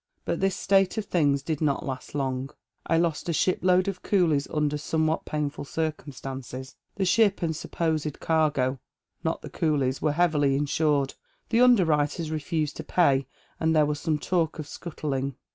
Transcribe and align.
But 0.25 0.39
this 0.39 0.55
state 0.55 0.97
of 0.97 1.05
things 1.05 1.43
did 1.43 1.61
not 1.61 1.85
last 1.85 2.15
long. 2.15 2.49
I 2.87 2.97
lost 2.97 3.29
a 3.29 3.33
shipload 3.33 3.87
of 3.87 4.01
coolies 4.01 4.47
under 4.49 4.75
somewhat 4.75 5.25
painful 5.25 5.63
circumstances. 5.63 6.75
The 6.95 7.05
ship 7.05 7.43
and 7.43 7.55
supposed 7.55 8.19
cargo, 8.19 8.79
not 9.23 9.43
the 9.43 9.49
coolies, 9.51 10.01
were 10.01 10.13
heavily 10.13 10.55
insured. 10.55 11.13
The 11.49 11.61
underwriters 11.61 12.31
refused 12.31 12.77
to 12.77 12.83
pay, 12.83 13.27
and 13.59 13.75
there 13.75 13.85
was 13.85 13.99
some 13.99 14.17
talk 14.17 14.57
of 14.57 14.67
scuttling. 14.67 15.35